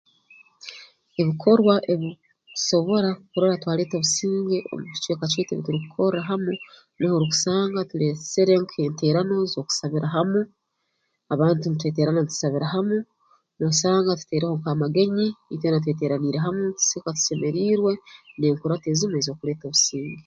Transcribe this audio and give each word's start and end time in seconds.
Ebikorwa 1.21 1.73
ebirukusobora 1.93 3.09
kurora 3.29 3.55
twaleeta 3.61 3.93
obusinge 3.97 4.57
omu 4.71 4.85
kicweka 4.93 5.25
kyaitu 5.31 5.51
obu 5.53 5.63
turukukorra 5.65 6.19
hamu 6.29 6.53
nuho 6.97 7.13
orukusanga 7.17 7.79
tuleesere 7.89 8.53
nk'enteerano 8.61 9.35
z'okusabira 9.51 10.07
hamu 10.15 10.41
abantu 11.33 11.65
ntweteerana 11.69 12.19
ntusabira 12.23 12.67
hamu 12.73 12.97
noosanga 13.57 14.19
tutaireho 14.19 14.53
nk'amagenyi 14.59 15.27
itwena 15.53 15.81
tweteeraniire 15.83 16.37
hamu 16.45 16.61
ntuseka 16.69 17.15
tusemeriirwe 17.15 17.93
n'enkurato 18.37 18.87
ezimu 18.93 19.15
ez'okuleeta 19.17 19.63
obusinge 19.67 20.19